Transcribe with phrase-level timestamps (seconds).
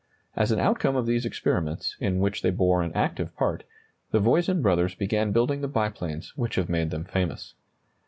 [0.35, 3.65] As an outcome of these experiments, in which they bore an active part,
[4.09, 7.53] the Voisin brothers began building the biplanes which have made them famous.